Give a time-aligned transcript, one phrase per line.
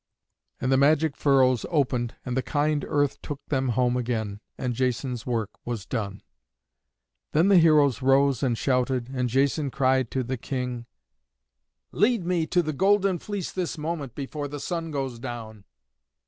[0.59, 5.27] And the magic furrows opened, and the kind earth took them home again, and Jason's
[5.27, 6.23] work was done.
[7.33, 10.87] Then the heroes rose and shouted, and Jason cried to the King,
[11.91, 15.65] "Lead me to the Golden Fleece this moment before the sun goes down."